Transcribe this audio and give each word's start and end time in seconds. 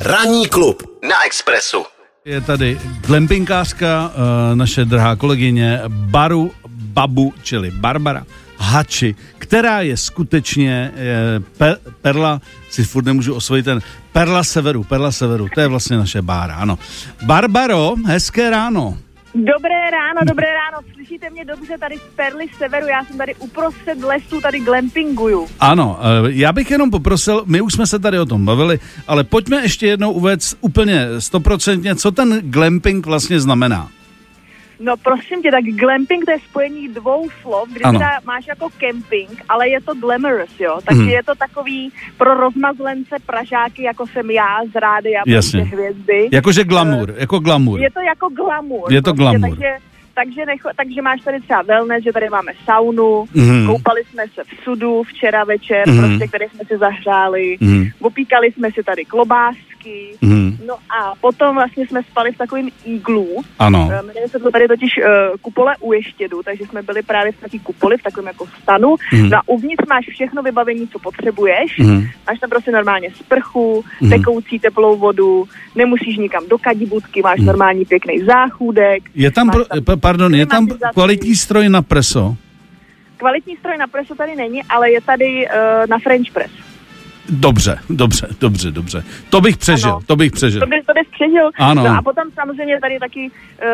Ranní 0.00 0.48
klub 0.48 0.82
na 1.08 1.24
Expressu. 1.26 1.84
Je 2.24 2.40
tady 2.40 2.80
glampingářka, 3.06 4.12
eh, 4.12 4.56
naše 4.56 4.84
drahá 4.84 5.16
kolegyně 5.16 5.80
Baru 5.88 6.52
Babu, 6.68 7.34
čili 7.42 7.70
Barbara 7.70 8.24
Hači, 8.58 9.14
která 9.38 9.80
je 9.80 9.96
skutečně 9.96 10.92
pe, 11.58 11.76
perla, 12.02 12.40
si 12.70 12.84
furt 12.84 13.04
nemůžu 13.04 13.34
osvojit 13.34 13.64
ten 13.64 13.80
perla 14.12 14.44
severu, 14.44 14.84
perla 14.84 15.12
severu, 15.12 15.48
to 15.54 15.60
je 15.60 15.68
vlastně 15.68 15.96
naše 15.96 16.22
bára, 16.22 16.54
ano. 16.54 16.78
Barbaro, 17.22 17.94
hezké 18.06 18.50
ráno. 18.50 18.98
Dobré 19.36 19.90
ráno, 19.90 20.20
dobré 20.24 20.46
ráno. 20.46 20.78
Slyšíte 20.94 21.30
mě 21.30 21.44
dobře 21.44 21.78
tady 21.78 21.96
z 21.96 22.16
Perly 22.16 22.46
severu? 22.58 22.86
Já 22.86 23.04
jsem 23.04 23.18
tady 23.18 23.34
uprostřed 23.34 23.98
lesu, 24.00 24.40
tady 24.40 24.60
glampinguju. 24.60 25.46
Ano, 25.60 25.98
eh, 26.00 26.32
já 26.32 26.52
bych 26.52 26.70
jenom 26.70 26.90
poprosil, 26.90 27.42
my 27.46 27.60
už 27.60 27.72
jsme 27.72 27.86
se 27.86 27.98
tady 27.98 28.18
o 28.18 28.26
tom 28.26 28.44
bavili, 28.44 28.78
ale 29.08 29.24
pojďme 29.24 29.56
ještě 29.62 29.86
jednou 29.86 30.12
uvést 30.12 30.58
úplně 30.60 31.06
stoprocentně, 31.18 31.94
co 31.96 32.12
ten 32.12 32.40
glamping 32.42 33.06
vlastně 33.06 33.40
znamená. 33.40 33.88
No 34.80 34.96
prosím 34.96 35.42
tě, 35.42 35.50
tak 35.50 35.64
glamping 35.64 36.24
to 36.24 36.30
je 36.30 36.38
spojení 36.50 36.88
dvou 36.88 37.28
slov, 37.42 37.68
kdy 37.72 37.80
Ano. 37.82 37.98
teda 37.98 38.10
máš 38.24 38.46
jako 38.46 38.68
camping, 38.80 39.42
ale 39.48 39.68
je 39.68 39.80
to 39.80 39.94
glamorous, 39.94 40.60
jo. 40.60 40.78
Takže 40.84 41.02
Mhm. 41.02 41.10
je 41.10 41.22
to 41.22 41.34
takový 41.34 41.92
pro 42.18 42.34
rozmazlence 42.34 43.16
Pražáky, 43.26 43.82
jako 43.82 44.06
jsem 44.06 44.30
já 44.30 44.58
z 44.72 44.74
rády 44.80 45.16
a 45.16 45.22
hvězdy. 45.64 46.28
Jakože 46.32 46.64
glamour, 46.64 47.14
jako 47.16 47.38
glamour. 47.38 47.80
Je 47.80 47.90
to 47.90 48.00
jako 48.00 48.28
glamour. 48.28 48.92
Je 48.92 49.02
to 49.02 49.14
prostě, 49.14 49.38
glamour. 49.38 49.50
Takže, 49.58 49.76
takže, 50.16 50.46
necho, 50.46 50.68
takže 50.76 51.02
máš 51.02 51.20
tady 51.20 51.40
třeba 51.40 51.62
wellness, 51.62 52.04
že 52.04 52.12
tady 52.12 52.28
máme 52.28 52.52
saunu, 52.64 53.24
Mhm. 53.34 53.66
koupali 53.66 54.00
jsme 54.04 54.22
se 54.34 54.42
v 54.44 54.64
sudu 54.64 55.02
včera 55.02 55.44
večer, 55.44 55.88
Mhm. 55.88 55.98
prostě, 55.98 56.26
které 56.28 56.46
jsme 56.48 56.64
si 56.68 56.78
zahřáli, 56.78 57.56
Mhm. 57.60 57.84
opíkali 58.00 58.52
jsme 58.52 58.68
si 58.72 58.82
tady 58.82 59.04
klobásky, 59.04 60.16
Mhm. 60.22 60.56
no 60.66 60.74
a 60.74 61.14
potom 61.20 61.54
vlastně 61.54 61.86
jsme 61.86 62.02
spali 62.02 62.32
v 62.32 62.38
takovém 62.38 62.68
iglu, 62.84 63.28
Ano. 63.58 63.88
Eh, 63.92 64.02
Jmenuje 64.02 64.28
se 64.28 64.38
to 64.38 64.50
tady 64.50 64.68
totiž 64.68 64.90
uh, 64.98 65.04
kupole 65.40 65.74
u 65.80 65.92
Ještědu, 65.92 66.42
takže 66.42 66.64
jsme 66.64 66.82
byli 66.82 67.02
právě 67.02 67.32
v 67.32 67.40
takové 67.40 67.58
kupoli, 67.62 67.96
v 67.98 68.02
takovém 68.02 68.26
jako 68.26 68.46
stanu. 68.62 68.96
Mhm. 69.12 69.30
No 69.30 69.36
a 69.38 69.42
uvnitř 69.46 69.84
máš 69.88 70.04
všechno 70.08 70.42
vybavení, 70.42 70.88
co 70.88 70.98
potřebuješ. 70.98 71.78
Mhm. 71.78 72.06
Máš 72.26 72.38
tam 72.40 72.50
prostě 72.50 72.70
normálně 72.70 73.08
sprchu, 73.18 73.84
Mhm. 74.00 74.10
tekoucí 74.10 74.58
teplou 74.58 74.96
vodu, 74.96 75.44
nemusíš 75.74 76.16
nikam 76.16 76.48
do 76.48 76.58
kadibutky, 76.58 77.22
máš 77.22 77.38
Mhm. 77.38 77.46
normální 77.46 77.84
pěkný 77.84 78.18
záchůdek. 78.20 79.02
Je 79.14 79.30
tam, 79.30 79.50
pro, 79.50 79.64
pa- 79.84 79.96
pardon, 80.06 80.34
je 80.34 80.46
tam 80.46 80.68
kvalitní 80.94 81.34
stroj 81.36 81.68
na 81.68 81.82
preso? 81.82 82.36
Kvalitní 83.16 83.56
stroj 83.56 83.76
na 83.78 83.86
preso 83.86 84.14
tady 84.14 84.36
není, 84.36 84.62
ale 84.68 84.90
je 84.90 85.00
tady 85.00 85.46
uh, 85.46 85.86
na 85.90 85.98
French 85.98 86.30
press. 86.32 86.50
Dobře, 87.28 87.78
dobře, 87.90 88.26
dobře, 88.40 88.70
dobře. 88.70 89.04
To 89.30 89.40
bych 89.40 89.56
přežil, 89.56 89.90
Ano. 89.90 90.00
to 90.06 90.16
bych 90.16 90.32
přežil. 90.32 90.60
To 90.60 90.66
bys, 90.66 90.86
to 90.86 90.92
bys 90.94 91.08
přežil. 91.10 91.50
Ano. 91.58 91.82
No 91.84 91.98
a 91.98 92.02
potom 92.02 92.24
samozřejmě 92.34 92.80
tady 92.80 92.98
taky 92.98 93.30
uh, 93.30 93.66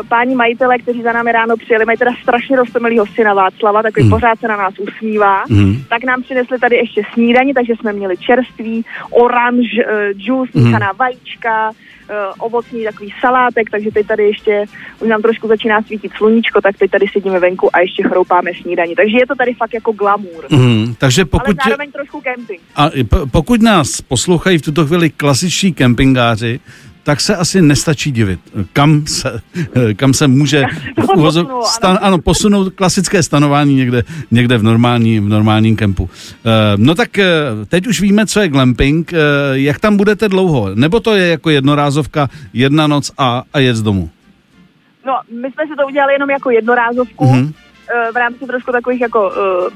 uh, 0.00 0.06
páni 0.08 0.34
majitele, 0.34 0.78
kteří 0.78 1.02
za 1.02 1.12
námi 1.12 1.32
ráno 1.32 1.56
přijeli, 1.56 1.84
mají 1.84 1.98
teda 1.98 2.10
strašně 2.22 2.56
rostomilýho 2.56 3.06
syna 3.06 3.34
Václava, 3.34 3.82
takový 3.82 4.06
Mhm. 4.06 4.10
pořád 4.10 4.40
se 4.40 4.48
na 4.48 4.56
nás 4.56 4.74
usmívá. 4.78 5.44
Mhm. 5.48 5.84
Tak 5.88 6.04
nám 6.04 6.22
přinesli 6.22 6.58
tady 6.58 6.76
ještě 6.76 7.02
snídaní, 7.14 7.54
takže 7.54 7.72
jsme 7.80 7.92
měli 7.92 8.16
čerství, 8.16 8.84
oranž, 9.10 9.66
uh, 9.78 9.92
juice, 10.16 10.52
Mhm. 10.58 10.64
míchaná 10.66 10.92
vajíčka, 10.98 11.70
uh, 11.70 11.76
ovocný 12.38 12.84
takový 12.84 13.14
salátek, 13.20 13.70
takže 13.70 13.90
teď 13.90 14.06
tady 14.06 14.22
ještě, 14.26 14.64
už 15.00 15.08
nám 15.08 15.22
trošku 15.22 15.48
začíná 15.48 15.82
svítit 15.82 16.12
sluníčko, 16.16 16.60
tak 16.60 16.78
teď 16.78 16.90
tady 16.90 17.06
sedíme 17.12 17.38
venku 17.40 17.76
a 17.76 17.80
ještě 17.80 18.02
chroupáme 18.02 18.50
snídaní. 18.62 18.94
Takže 18.94 19.18
je 19.18 19.26
to 19.26 19.34
tady 19.34 19.54
fakt 19.54 19.74
jako 19.74 19.92
glamour. 19.92 20.44
Mhm. 20.50 20.94
Takže 20.98 21.22
Ale 21.22 21.28
pokud, 21.28 21.56
zároveň 21.64 21.92
trošku 21.92 22.20
camping. 22.20 22.60
a, 22.76 22.90
pokud 23.30 23.62
nás 23.62 24.00
poslouchají 24.00 24.58
v 24.58 24.62
tuto 24.62 24.86
chvíli 24.86 25.10
klasiční 25.10 25.74
kempingáři, 25.74 26.60
tak 27.10 27.20
se 27.20 27.36
asi 27.36 27.62
nestačí 27.62 28.12
divit, 28.12 28.40
kam 28.72 29.06
se, 29.06 29.40
kam 29.96 30.14
se 30.14 30.28
může 30.28 30.64
posunulo, 31.16 31.64
stan, 31.66 31.98
ano. 32.02 32.18
posunout 32.18 32.72
klasické 32.74 33.22
stanování 33.22 33.74
někde, 33.74 34.02
někde 34.30 34.58
v, 34.58 34.62
normální, 34.62 35.20
v 35.20 35.28
normálním 35.28 35.76
kempu. 35.76 36.10
Eh, 36.46 36.50
No 36.76 36.94
tak 36.94 37.18
eh, 37.18 37.26
teď 37.68 37.86
už 37.86 38.00
víme, 38.00 38.26
co 38.26 38.40
je 38.40 38.48
glamping. 38.48 39.12
Eh, 39.12 39.16
Jak 39.52 39.80
tam 39.80 39.96
budete 39.96 40.28
dlouho? 40.28 40.74
Nebo 40.74 41.00
to 41.00 41.14
je 41.16 41.28
jako 41.28 41.50
jednorázovka, 41.50 42.28
jedna 42.52 42.86
noc 42.86 43.12
a, 43.18 43.42
a 43.52 43.58
jet 43.58 43.76
z 43.76 43.82
domu? 43.82 44.10
No, 45.06 45.12
my 45.42 45.48
jsme 45.52 45.64
si 45.66 45.76
to 45.80 45.86
udělali 45.86 46.12
jenom 46.12 46.30
jako 46.30 46.50
jednorázovku 46.50 47.24
Mhm. 47.24 47.34
mm-hmm. 47.42 47.52
V 48.12 48.16
rámci 48.16 48.46
trošku 48.46 48.72
takových 48.72 49.00
jako 49.00 49.28
uh, 49.28 49.34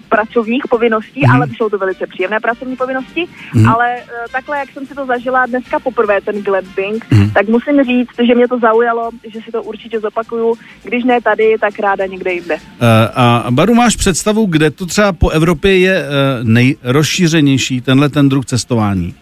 pracovních 0.08 0.62
povinností, 0.70 1.22
mm-hmm. 1.22 1.34
ale 1.34 1.46
jsou 1.56 1.68
to 1.68 1.78
velice 1.78 2.06
příjemné 2.06 2.40
pracovní 2.40 2.76
povinnosti, 2.76 3.26
mm-hmm. 3.26 3.72
ale 3.74 3.96
uh, 3.96 4.02
takhle, 4.32 4.58
jak 4.58 4.70
jsem 4.70 4.86
si 4.86 4.94
to 4.94 5.06
zažila 5.06 5.46
dneska 5.46 5.78
poprvé, 5.78 6.20
ten 6.20 6.42
glamping, 6.42 7.04
mm-hmm. 7.04 7.32
tak 7.32 7.48
musím 7.48 7.84
říct, 7.84 8.26
že 8.26 8.34
mě 8.34 8.48
to 8.48 8.58
zaujalo, 8.58 9.10
že 9.32 9.40
si 9.40 9.52
to 9.52 9.62
určitě 9.62 10.00
zopakuju, 10.00 10.54
když 10.82 11.04
ne 11.04 11.20
tady, 11.20 11.56
tak 11.60 11.78
ráda 11.78 12.06
někde 12.06 12.32
jinde. 12.32 12.56
Eh, 12.80 13.08
A 13.14 13.46
Baru, 13.50 13.74
máš 13.74 13.96
představu, 13.96 14.46
kde 14.46 14.70
to 14.70 14.86
třeba 14.86 15.12
po 15.12 15.30
Evropě 15.30 15.78
je 15.78 15.96
eh, 15.96 16.04
nejrozšířenější, 16.42 17.80
tenhle 17.80 18.08
ten 18.08 18.28
druh 18.28 18.44
cestování? 18.44 19.14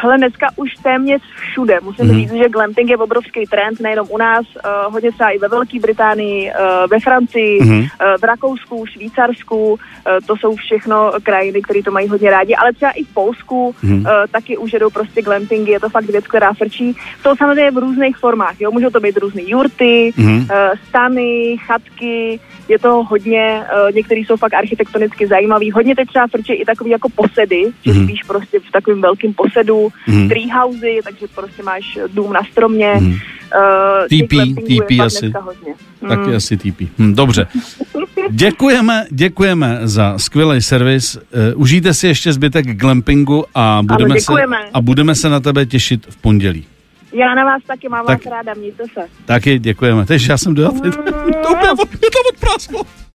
Hele, 0.00 0.18
dneska 0.18 0.46
už 0.56 0.74
téměř 0.82 1.22
všude. 1.40 1.78
Musím 1.82 2.04
Mhm. 2.06 2.14
mm-hmm. 2.14 2.20
říct, 2.20 2.32
že 2.42 2.48
glamping 2.48 2.90
je 2.90 2.96
obrovský 2.96 3.46
trend, 3.50 3.80
nejenom 3.80 4.06
u 4.10 4.18
nás, 4.18 4.44
uh, 4.56 4.92
hodně 4.92 5.12
třeba 5.12 5.30
i 5.30 5.38
ve 5.38 5.48
Velké 5.48 5.80
Británii, 5.80 6.50
uh, 6.50 6.90
ve 6.90 7.00
Francii, 7.00 7.62
Mhm. 7.62 7.70
mm-hmm. 7.72 7.82
uh, 7.82 8.20
v 8.20 8.24
Rakousku, 8.24 8.86
Švýcarsku, 8.86 9.72
uh, 9.72 9.78
to 10.26 10.36
jsou 10.36 10.56
všechno 10.56 11.12
krajiny, 11.22 11.62
které 11.62 11.82
to 11.82 11.90
mají 11.90 12.08
hodně 12.08 12.30
rádi, 12.30 12.54
ale 12.54 12.72
třeba 12.72 12.90
i 12.90 13.02
v 13.04 13.14
Polsku 13.14 13.74
Mhm. 13.82 13.92
mm-hmm. 13.94 14.00
uh, 14.22 14.26
taky 14.30 14.56
už 14.56 14.72
jedou 14.72 14.90
prostě 14.90 15.22
glampingy, 15.22 15.70
je 15.72 15.80
to 15.80 15.88
fakt 15.88 16.04
věc, 16.10 16.26
která 16.26 16.52
frčí. 16.52 16.96
To 17.22 17.36
samozřejmě 17.36 17.70
v 17.70 17.78
různých 17.78 18.16
formách, 18.16 18.60
jo, 18.60 18.70
můžou 18.70 18.90
to 18.90 19.00
být 19.00 19.16
různé 19.16 19.42
jurty, 19.46 20.12
Mhm. 20.16 20.26
mm-hmm. 20.28 20.42
uh, 20.42 20.78
stany, 20.88 21.56
chatky, 21.66 22.40
je 22.68 22.78
to 22.78 23.04
hodně, 23.04 23.62
uh, 23.88 23.94
některý 23.94 24.24
jsou 24.24 24.36
fakt 24.36 24.54
architektonicky 24.54 25.26
zajímavý, 25.26 25.70
hodně 25.70 25.94
teď 25.96 26.08
třeba 26.08 26.26
frčí 26.26 26.52
i 26.52 26.64
takový 26.64 26.90
jako 26.90 27.08
posedy, 27.08 27.62
že 27.84 27.92
Mhm. 27.92 28.04
spíš 28.04 28.20
prostě 28.22 28.60
v 28.60 28.72
takovém 28.72 29.00
velkém 29.00 29.32
posedu. 29.34 29.88
Mm. 30.08 30.28
treehousey, 30.28 31.00
takže 31.04 31.26
prostě 31.34 31.62
máš 31.62 31.98
dům 32.14 32.32
na 32.32 32.40
stromě. 32.52 32.92
Mm. 33.00 33.10
Uh, 33.10 33.18
TP, 34.06 34.32
TP 34.66 35.00
asi. 35.04 35.32
Hodně. 35.40 35.74
Taky 36.08 36.30
Mm. 36.30 36.36
asi 36.36 36.56
TP. 36.56 36.80
Hm, 36.98 37.14
dobře. 37.14 37.46
Děkujeme, 38.30 39.06
děkujeme 39.10 39.78
za 39.82 40.18
skvělý 40.18 40.62
servis. 40.62 41.16
Uh, 41.16 41.22
užijte 41.62 41.94
si 41.94 42.06
ještě 42.06 42.32
zbytek 42.32 42.66
glampingu 42.66 43.44
a 43.54 43.80
budeme, 43.82 44.14
se, 44.14 44.20
děkujeme. 44.20 44.56
a 44.74 44.80
budeme 44.80 45.14
se 45.14 45.28
na 45.28 45.40
tebe 45.40 45.66
těšit 45.66 46.06
v 46.10 46.16
pondělí. 46.16 46.64
Já 47.12 47.34
na 47.34 47.44
vás 47.44 47.62
taky 47.66 47.88
mám 47.88 48.06
Tak- 48.06 48.24
vás 48.24 48.32
ráda, 48.32 48.54
mějte 48.54 48.82
se. 48.94 49.00
Taky 49.24 49.58
děkujeme. 49.58 50.06
Takže 50.06 50.32
já 50.32 50.38
jsem 50.38 50.54
dojel. 50.54 50.70
To 51.42 51.50
úplně 51.50 51.70
od- 51.70 51.90
mě 51.90 52.08
to 52.12 52.18
odprásklo. 52.34 52.82